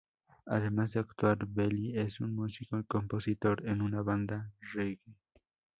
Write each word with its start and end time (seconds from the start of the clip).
Además 0.47 0.91
de 0.93 0.99
actuar, 0.99 1.45
Bell 1.45 1.95
es 1.95 2.21
un 2.21 2.33
músico 2.33 2.79
y 2.79 2.83
compositor 2.85 3.69
en 3.69 3.83
una 3.83 4.01
banda 4.01 4.51
reggae. 4.73 5.13